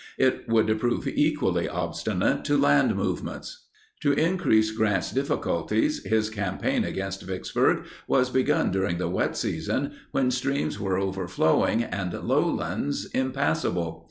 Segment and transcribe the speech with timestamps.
[0.17, 3.67] It would prove equally obstinate to land movements.
[4.01, 10.31] To increase Grant's difficulties, his campaign against Vicksburg was begun during the wet season when
[10.31, 13.99] streams were overflowing and lowlands impassable.